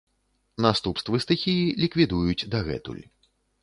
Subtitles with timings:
[0.65, 3.03] Наступствы стыхіі ліквідуюць дагэтуль.